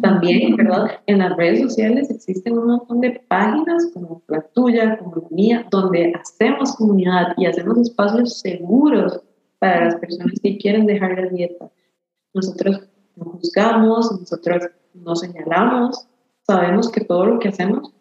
[0.00, 1.00] También, ¿verdad?
[1.06, 5.66] En las redes sociales existen un montón de páginas como la tuya, como la mía,
[5.70, 9.20] donde hacemos comunidad y hacemos espacios seguros
[9.58, 11.70] para las personas que quieren dejar la dieta.
[12.32, 16.06] Nosotros no juzgamos, nosotros no señalamos,
[16.46, 17.92] sabemos que todo lo que hacemos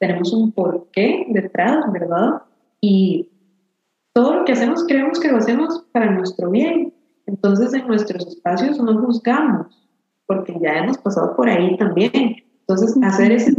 [0.00, 2.42] tenemos un porqué detrás, ¿verdad?
[2.80, 3.28] Y
[4.12, 6.92] todo lo que hacemos creemos que lo hacemos para nuestro bien.
[7.26, 9.66] Entonces en nuestros espacios no juzgamos,
[10.26, 12.42] porque ya hemos pasado por ahí también.
[12.60, 13.54] Entonces hacer ese...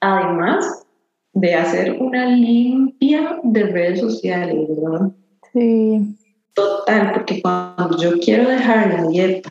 [0.00, 0.86] Además
[1.34, 5.10] de hacer una limpia de redes sociales, ¿verdad?
[5.52, 6.16] Sí.
[6.54, 9.50] Total, porque cuando yo quiero dejar la dieta,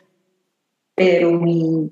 [0.94, 1.90] pero mi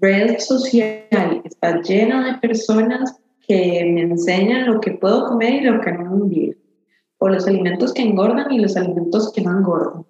[0.00, 5.80] red social está llena de personas que me enseñan lo que puedo comer y lo
[5.80, 6.56] que no un
[7.20, 10.04] o los alimentos que engordan y los alimentos que no engordan.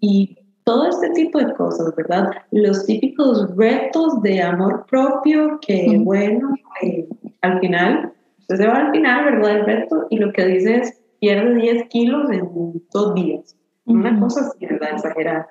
[0.00, 2.30] Y todo este tipo de cosas, ¿verdad?
[2.50, 7.08] Los típicos retos de amor propio que, bueno, eh,
[7.40, 9.56] al final, usted se va al final, ¿verdad?
[9.56, 13.56] El reto y lo que dice es pierde 10 kilos en dos días.
[13.86, 14.90] Una cosa así, ¿verdad?
[14.92, 15.48] Exagerada.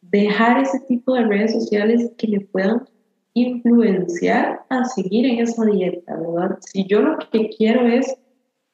[0.00, 2.84] Dejar ese tipo de redes sociales que le puedan
[3.34, 6.58] influenciar a seguir en esa dieta, ¿verdad?
[6.60, 8.14] Si yo lo que quiero es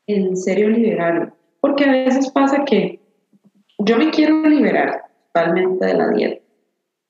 [0.06, 3.00] en serio liberarme, porque a veces pasa que
[3.78, 6.42] yo me quiero liberar totalmente de la dieta,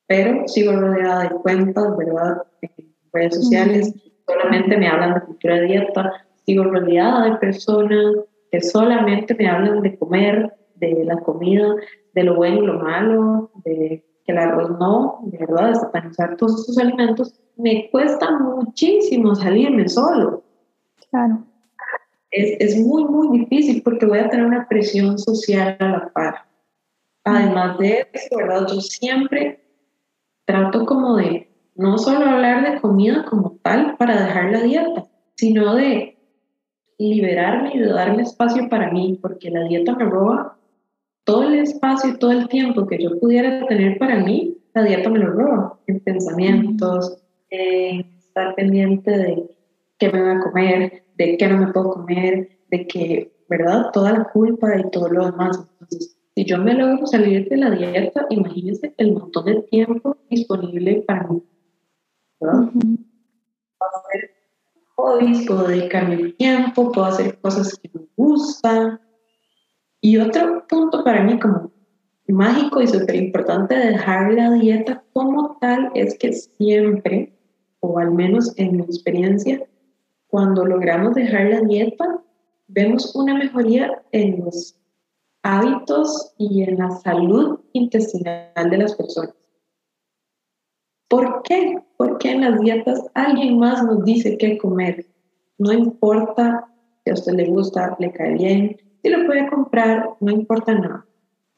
[0.07, 2.43] pero sigo rodeada de cuentas, ¿verdad?
[2.63, 3.95] En redes sociales,
[4.27, 8.17] solamente me hablan de cultura de dieta, sigo rodeada de personas
[8.51, 11.75] que solamente me hablan de comer, de la comida,
[12.15, 16.61] de lo bueno y lo malo, de que el arroz no, de verdad, satanizar todos
[16.61, 20.43] estos alimentos, me cuesta muchísimo salirme solo.
[21.11, 21.45] Claro.
[22.31, 26.35] Es, es, muy, muy difícil porque voy a tener una presión social a la par.
[27.25, 28.67] Además de eso, ¿verdad?
[28.69, 29.65] Yo siempre
[30.45, 35.05] trato como de no solo hablar de comida como tal para dejar la dieta,
[35.37, 36.17] sino de
[36.99, 40.56] liberarme y de darme espacio para mí, porque la dieta me roba
[41.27, 45.11] todo el espacio y todo el tiempo que yo pudiera tener para mí, la dieta
[45.11, 47.19] me lo roba en pensamientos,
[47.51, 49.57] en estar pendiente de
[49.99, 53.91] qué me voy a comer, de qué no me puedo comer, de que, ¿verdad?
[53.93, 55.67] Toda la culpa y todo lo demás.
[55.73, 61.03] Entonces, si yo me logro salir de la dieta, imagínense el montón de tiempo disponible
[61.09, 61.43] para mí.
[62.41, 62.71] ¿verdad?
[63.79, 64.31] Puedo hacer
[64.95, 69.01] hobbies, puedo dedicarme tiempo, puedo hacer cosas que me gustan,
[70.01, 71.71] y otro punto para mí como
[72.29, 77.33] mágico y súper importante de dejar la dieta como tal es que siempre,
[77.81, 79.67] o al menos en mi experiencia,
[80.29, 82.23] cuando logramos dejar la dieta,
[82.69, 84.79] vemos una mejoría en los
[85.43, 89.35] hábitos y en la salud intestinal de las personas.
[91.09, 91.79] ¿Por qué?
[91.97, 95.07] Porque en las dietas alguien más nos dice qué comer.
[95.57, 96.69] No importa
[97.05, 98.77] si a usted le gusta, le cae bien,
[99.07, 101.07] si lo puede comprar, no importa nada.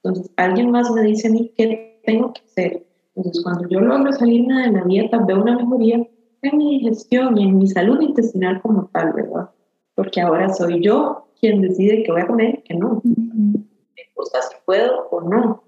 [0.02, 2.86] Entonces, alguien más me dice a mí qué tengo que hacer.
[3.14, 6.06] Entonces, cuando yo logro salirme de la dieta, veo una mejoría
[6.42, 9.50] en mi digestión y en mi salud intestinal como tal, ¿verdad?
[9.94, 13.00] Porque ahora soy yo quien decide qué voy a comer y qué no.
[13.04, 15.64] Me gusta si puedo o no.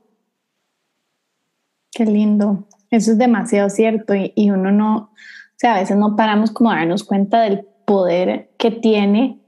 [1.92, 2.66] Qué lindo.
[2.90, 5.08] Eso es demasiado cierto y, y uno no, o
[5.56, 9.39] sea, a veces no paramos como a darnos cuenta del poder que tiene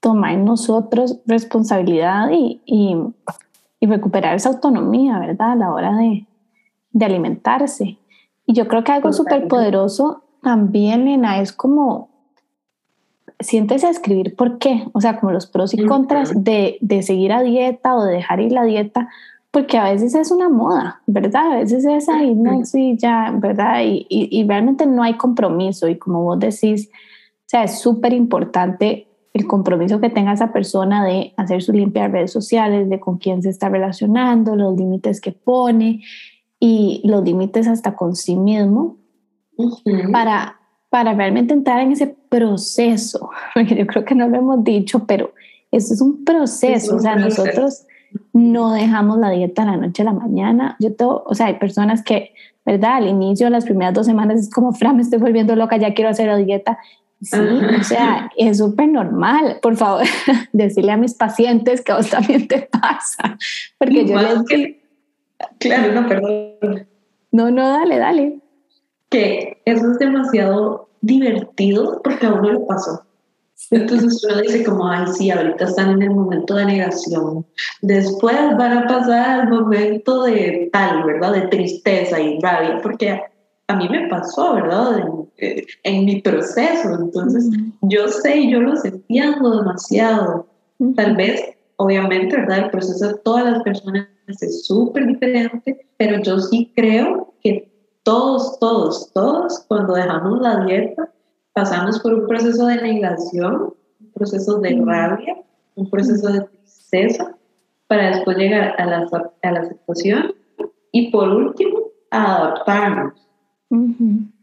[0.00, 2.96] tomar nosotros responsabilidad y, y,
[3.86, 5.52] recuperar esa autonomía, ¿verdad?
[5.52, 6.26] A la hora de,
[6.92, 7.98] de alimentarse.
[8.46, 12.10] Y yo creo que algo súper poderoso también, Lena, es como
[13.40, 17.32] siéntese a escribir por qué, o sea, como los pros y contras de, de, seguir
[17.32, 19.08] a dieta o de dejar ir la dieta,
[19.50, 21.52] porque a veces es una moda, ¿verdad?
[21.52, 23.82] A veces es ahí, no, sí, ya, ¿verdad?
[23.82, 28.12] Y, y, y, realmente no hay compromiso y como vos decís, o sea, es súper
[28.12, 32.98] importante el compromiso que tenga esa persona de hacer su limpia de redes sociales, de
[32.98, 36.02] con quién se está relacionando, los límites que pone
[36.58, 38.96] y los límites hasta con sí mismo
[40.12, 45.06] para, para realmente entrar en ese proceso, porque yo creo que no lo hemos dicho,
[45.06, 45.32] pero
[45.70, 47.86] eso es un proceso, o sea, nosotros
[48.32, 50.76] no dejamos la dieta de la noche a la mañana.
[50.80, 52.32] Yo tengo, o sea, hay personas que,
[52.66, 52.96] ¿verdad?
[52.96, 56.10] Al inicio, las primeras dos semanas es como, Fran, me estoy volviendo loca, ya quiero
[56.10, 56.78] hacer la dieta.
[57.22, 59.58] Sí, o sea, es súper normal.
[59.60, 60.04] Por favor,
[60.52, 63.36] decirle a mis pacientes que a vos también te pasa.
[63.78, 64.80] Porque yo les que,
[65.58, 66.86] Claro, no, perdón.
[67.32, 68.38] No, no, dale, dale.
[69.08, 73.04] Que eso es demasiado divertido porque a uno le pasó.
[73.70, 77.46] Entonces uno dice como, ay, sí, ahorita están en el momento de negación.
[77.82, 81.32] Después van a pasar al momento de tal, ¿verdad?
[81.32, 83.20] De tristeza y rabia, porque
[83.70, 84.98] a mí me pasó, ¿verdad?
[85.36, 86.94] En, en mi proceso.
[87.00, 87.48] Entonces
[87.82, 90.46] yo sé, yo lo entiendo demasiado.
[90.96, 92.64] Tal vez, obviamente, ¿verdad?
[92.64, 97.70] El proceso de todas las personas es súper diferente, pero yo sí creo que
[98.02, 101.12] todos, todos, todos, cuando dejamos la dieta,
[101.52, 105.36] pasamos por un proceso de negación, un proceso de rabia,
[105.76, 107.36] un proceso de tristeza,
[107.86, 109.08] para después llegar a la,
[109.42, 110.34] a la aceptación
[110.92, 111.78] y por último,
[112.10, 113.29] a adaptarnos.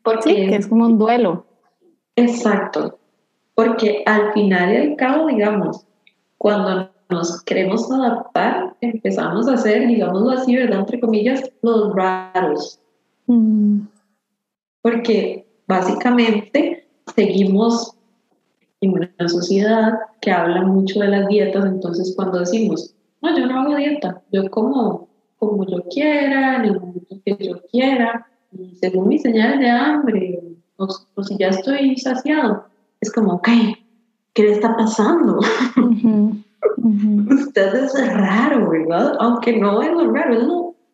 [0.04, 1.46] Porque, sí, que es como un duelo.
[2.16, 2.98] Exacto,
[3.56, 5.86] porque al final y al cabo, digamos,
[6.38, 10.80] cuando nos queremos adaptar, empezamos a ser, digámoslo así, ¿verdad?
[10.80, 12.80] Entre comillas, los raros.
[13.28, 13.82] Mm.
[14.82, 17.94] Porque básicamente seguimos
[18.82, 23.62] en una sociedad que habla mucho de las dietas, entonces cuando decimos, no, yo no
[23.62, 25.08] hago dieta, yo como
[25.38, 30.40] como yo quiera, en el momento que yo quiera, y según mis señales de hambre,
[30.78, 30.88] o,
[31.24, 32.66] si ya estoy saciado,
[33.02, 33.50] es como, ok,
[34.34, 35.40] ¿qué le está pasando?
[36.78, 39.16] Usted es raro, ¿verdad?
[39.20, 40.48] Aunque no es lo raro, es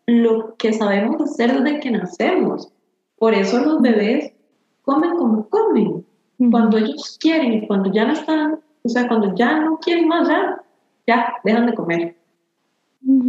[0.08, 2.70] lo, que sabemos hacer desde que nacemos.
[3.18, 4.32] Por eso los bebés
[4.84, 6.06] comen como comen.
[6.52, 10.28] Cuando ellos quieren y cuando ya no están, o sea, cuando ya no quieren más,
[10.28, 10.62] ya,
[11.08, 12.18] ya dejan de comer.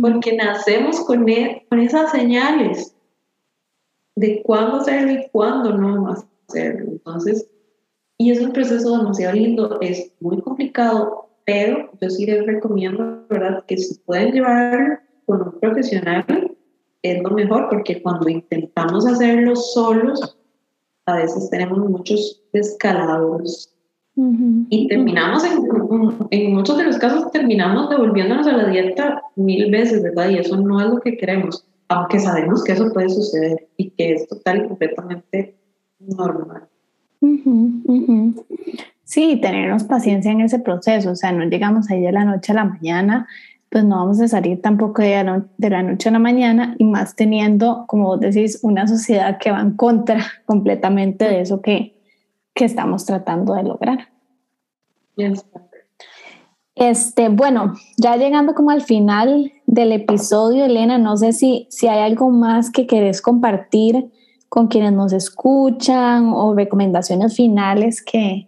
[0.01, 2.94] Porque nacemos con, e, con esas señales
[4.17, 6.93] de cuándo hacerlo y cuándo no hacerlo.
[6.93, 7.49] Entonces,
[8.19, 13.65] y es un proceso demasiado lindo, es muy complicado, pero yo sí les recomiendo, ¿verdad?,
[13.67, 16.57] que si pueden llevarlo con un profesional,
[17.03, 20.39] es lo mejor, porque cuando intentamos hacerlo solos,
[21.07, 23.75] a veces tenemos muchos descalabros
[24.17, 25.59] y terminamos, en,
[26.31, 30.31] en, muchos de los casos, terminamos devolviéndonos a la dieta mil veces, ¿verdad?
[30.31, 34.15] Y eso no es lo que queremos, aunque sabemos que eso puede suceder y que
[34.15, 35.57] es total y completamente
[36.01, 36.69] normal.
[39.05, 42.57] Sí, tenernos paciencia en ese proceso, o sea, no llegamos ahí de la noche a
[42.57, 43.29] la mañana,
[43.69, 46.85] pues no vamos a salir tampoco de la, de la noche a la mañana y
[46.85, 52.01] más teniendo, como vos decís, una sociedad que va en contra completamente de eso que,
[52.55, 54.09] que estamos tratando de lograr.
[56.75, 62.01] Este, bueno, ya llegando como al final del episodio, Elena, no sé si, si hay
[62.01, 64.09] algo más que querés compartir
[64.49, 68.47] con quienes nos escuchan o recomendaciones finales que,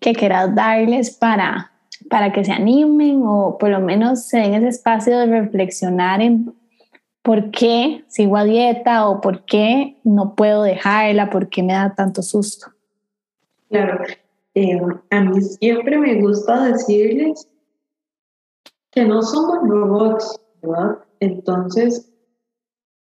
[0.00, 1.72] que quieras darles para,
[2.08, 6.54] para que se animen o por lo menos se den ese espacio de reflexionar en
[7.20, 11.94] por qué sigo a dieta o por qué no puedo dejarla, por qué me da
[11.94, 12.68] tanto susto.
[13.68, 14.02] Claro,
[14.54, 17.46] eh, a mí siempre me gusta decirles
[18.92, 20.98] que no somos robots, ¿verdad?
[21.20, 22.12] Entonces,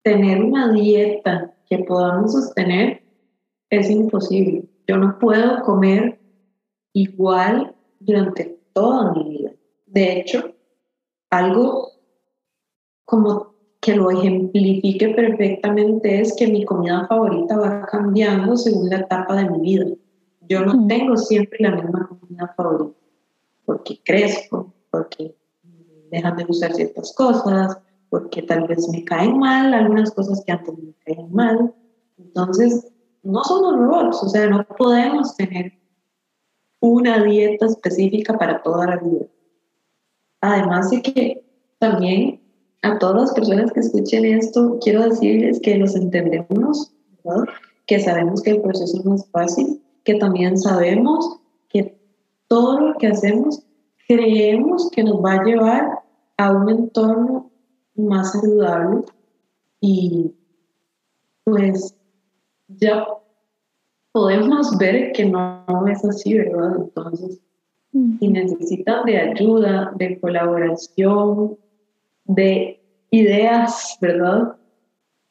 [0.02, 3.02] tener una dieta que podamos sostener
[3.70, 4.64] es imposible.
[4.86, 6.20] Yo no puedo comer
[6.92, 9.52] igual durante toda mi vida.
[9.86, 10.54] De hecho,
[11.30, 11.88] algo
[13.04, 19.36] como que lo ejemplifique perfectamente es que mi comida favorita va cambiando según la etapa
[19.36, 19.86] de mi vida.
[20.48, 22.98] Yo no tengo siempre la misma comida favorita,
[23.64, 25.36] porque crezco, porque
[26.10, 30.74] dejan de gustar ciertas cosas, porque tal vez me caen mal algunas cosas que antes
[30.76, 31.74] me caían mal.
[32.18, 32.86] Entonces,
[33.22, 35.72] no somos robots, o sea, no podemos tener
[36.80, 39.26] una dieta específica para toda la vida.
[40.40, 41.44] Además de que
[41.78, 42.40] también
[42.82, 46.92] a todas las personas que escuchen esto, quiero decirles que los entendemos
[47.86, 51.98] que sabemos que el proceso no es fácil, que también sabemos que
[52.48, 53.62] todo lo que hacemos
[54.10, 56.02] creemos que nos va a llevar
[56.36, 57.48] a un entorno
[57.94, 59.04] más saludable
[59.80, 60.34] y
[61.44, 61.94] pues
[62.66, 63.06] ya
[64.10, 66.76] podemos ver que no, es así, ¿verdad?
[66.78, 67.40] Entonces,
[67.92, 71.56] si necesitan de ayuda, de colaboración,
[72.24, 72.80] de
[73.12, 74.56] ideas, ¿verdad?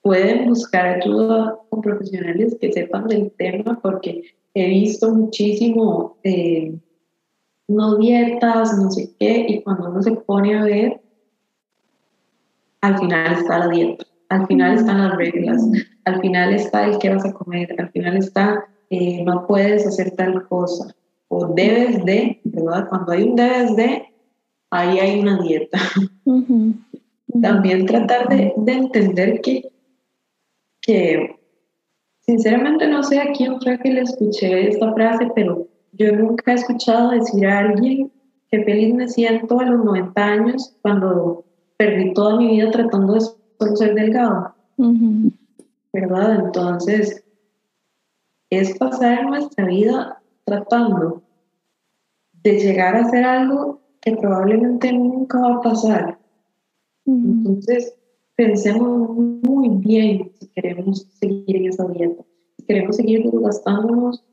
[0.02, 4.24] Pueden buscar ayuda con profesionales que sepan del tema porque
[4.54, 6.80] he visto muchísimo, eh,
[7.70, 11.02] no dietas, no sé qué, y cuando uno se pone a ver,
[12.82, 15.64] al final está la dieta, al final están las reglas,
[16.06, 20.12] al final está el que vas a comer, al final está eh, no puedes hacer
[20.12, 20.96] tal cosa
[21.28, 22.90] o debes de, ¿verdad?
[22.90, 24.04] Cuando hay un debes de,
[24.72, 25.80] ahí hay una dieta.
[27.42, 29.72] También tratar de, de, entender que,
[30.82, 31.40] que,
[32.22, 35.68] sinceramente no sé a quién fue que le escuché esta frase, pero
[36.00, 38.10] yo nunca he escuchado decir a alguien
[38.50, 41.44] que feliz me siento a los 90 años cuando
[41.78, 44.56] perdí toda mi vida tratando de solo ser delgado.
[45.92, 46.46] ¿Verdad?
[46.46, 47.24] Entonces,
[48.50, 51.22] es pasar nuestra vida tratando
[52.44, 56.20] de llegar a hacer algo que probablemente nunca va a pasar.
[57.06, 57.94] Entonces,
[58.36, 59.10] pensemos
[59.44, 62.24] muy bien si queremos seguir en esa dieta,
[62.58, 64.24] si queremos seguir gastándonos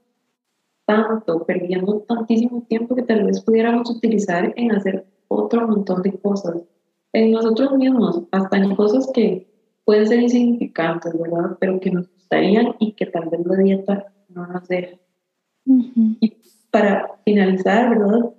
[0.86, 6.62] tanto, perdiendo tantísimo tiempo que tal vez pudiéramos utilizar en hacer otro montón de cosas,
[7.12, 9.46] en nosotros mismos, hasta en cosas que
[9.84, 11.56] pueden ser insignificantes, ¿verdad?
[11.60, 14.96] Pero que nos gustarían y que tal vez la dieta no nos deja.
[16.20, 16.36] Y
[16.70, 18.30] para finalizar, ¿verdad?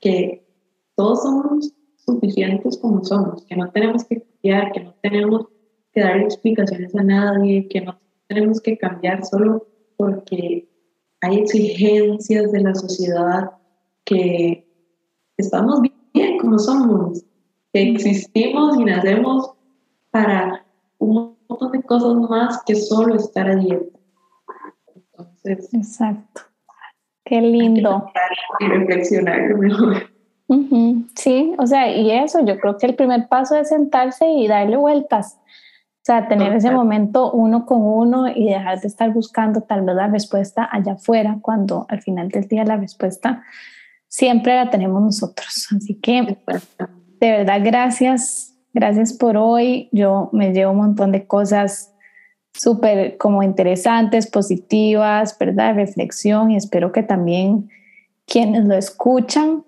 [0.00, 0.46] Que
[0.94, 5.46] todos somos suficientes como somos, que no tenemos que cambiar, que no tenemos
[5.92, 9.66] que dar explicaciones a nadie, que no tenemos que cambiar solo
[9.96, 10.68] porque
[11.20, 13.50] hay exigencias de la sociedad,
[14.04, 14.66] que
[15.36, 15.80] estamos
[16.12, 17.24] bien como somos,
[17.72, 19.52] que existimos y nacemos
[20.10, 20.64] para
[20.98, 23.98] un montón de cosas más que solo estar a dieta.
[24.94, 26.42] Entonces, exacto.
[27.24, 28.06] Qué lindo.
[28.60, 30.10] Y reflexionar mejor.
[31.16, 34.76] Sí, o sea, y eso, yo creo que el primer paso es sentarse y darle
[34.76, 35.40] vueltas.
[36.06, 39.96] O sea, tener ese momento uno con uno y dejar de estar buscando tal vez
[39.96, 43.42] la respuesta allá afuera, cuando al final del día la respuesta
[44.06, 45.66] siempre la tenemos nosotros.
[45.76, 46.38] Así que,
[47.20, 49.88] de verdad, gracias Gracias por hoy.
[49.90, 51.94] Yo me llevo un montón de cosas
[52.52, 55.76] súper como interesantes, positivas, ¿verdad?
[55.76, 57.70] Reflexión y espero que también
[58.26, 59.64] quienes lo escuchan,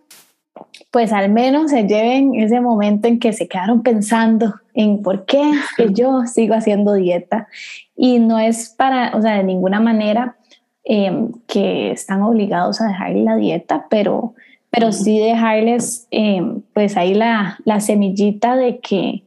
[0.91, 5.53] pues al menos se lleven ese momento en que se quedaron pensando en por qué
[5.76, 7.49] que yo sigo haciendo dieta.
[7.97, 10.37] Y no es para, o sea, de ninguna manera
[10.85, 14.35] em, que están obligados a dejar la dieta, pero
[14.70, 19.24] pero sí dejarles em, pues ahí la, la semillita de que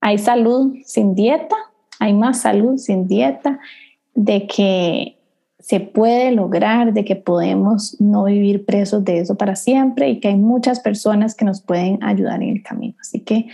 [0.00, 1.56] hay salud sin dieta,
[2.00, 3.60] hay más salud sin dieta,
[4.14, 5.16] de que
[5.62, 10.28] se puede lograr, de que podemos no vivir presos de eso para siempre y que
[10.28, 12.94] hay muchas personas que nos pueden ayudar en el camino.
[13.00, 13.46] Así que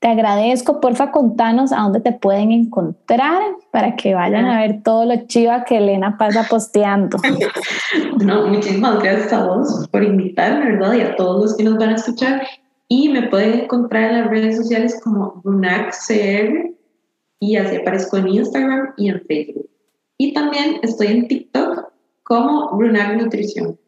[0.00, 5.06] te agradezco, porfa, contanos a dónde te pueden encontrar para que vayan a ver todo
[5.06, 7.18] lo chiva que Elena pasa posteando.
[8.24, 10.94] No, muchísimas gracias a vos por invitarme, ¿verdad?
[10.94, 12.46] Y a todos los que nos van a escuchar.
[12.88, 16.74] Y me pueden encontrar en las redes sociales como RunacCR
[17.38, 19.68] y así aparezco en Instagram y en Facebook.
[20.18, 21.92] Y también estoy en TikTok
[22.22, 23.78] como Runac Nutrición.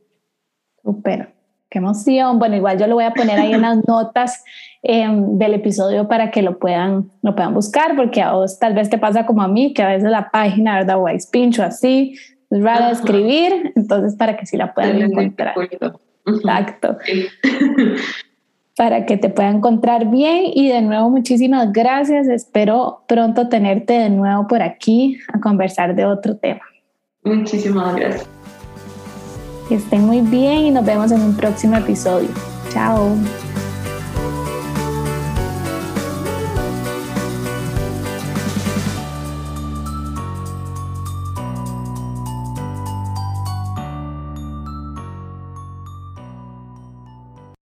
[0.82, 1.34] Súper.
[1.70, 2.38] Qué emoción.
[2.38, 4.42] Bueno, igual yo lo voy a poner ahí en las notas
[4.82, 8.88] em, del episodio para que lo puedan, lo puedan buscar, porque a vos tal vez
[8.88, 10.98] te pasa como a mí, que a veces la página, ¿verdad?
[10.98, 12.14] O pincho así,
[12.50, 15.54] es raro escribir, entonces para que sí la puedan encontrar.
[16.26, 16.96] Exacto.
[18.78, 22.28] para que te puedan encontrar bien y de nuevo muchísimas gracias.
[22.28, 26.60] Espero pronto tenerte de nuevo por aquí a conversar de otro tema.
[27.24, 28.28] Muchísimas gracias.
[29.68, 32.28] Que estén muy bien y nos vemos en un próximo episodio.
[32.72, 33.16] Chao.